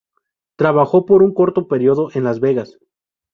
[0.57, 2.79] Trabajó por un corto período en Las Vegas.